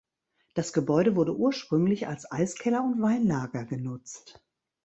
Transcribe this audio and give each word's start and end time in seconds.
Das 0.55 0.73
Gebäude 0.73 1.15
wurde 1.15 1.35
ursprünglich 1.35 2.07
als 2.07 2.25
Eiskeller 2.31 2.83
und 2.83 3.03
Weinlager 3.03 3.65
genutzt. 3.65 4.41